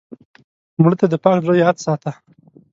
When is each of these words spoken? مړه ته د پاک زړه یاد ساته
مړه 0.81 0.95
ته 0.99 1.05
د 1.09 1.15
پاک 1.23 1.37
زړه 1.45 1.53
یاد 1.63 1.75
ساته 1.85 2.11